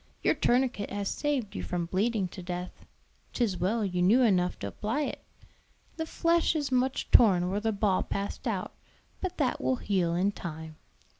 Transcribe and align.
Your 0.23 0.33
tourniquet 0.33 0.89
has 0.89 1.09
saved 1.09 1.55
you 1.55 1.61
from 1.61 1.85
bleeding 1.85 2.27
to 2.29 2.41
death. 2.41 2.87
'Tis 3.33 3.59
well 3.59 3.85
you 3.85 4.01
knew 4.01 4.23
enough 4.23 4.57
to 4.57 4.67
apply 4.67 5.01
it. 5.03 5.23
The 5.97 6.07
flesh 6.07 6.55
is 6.55 6.71
much 6.71 7.11
torn 7.11 7.51
where 7.51 7.59
the 7.59 7.71
ball 7.71 8.01
passed 8.01 8.47
out; 8.47 8.73
but 9.19 9.37
that 9.37 9.61
will 9.61 9.75
heal 9.75 10.15
in 10.15 10.31
time." 10.31 10.77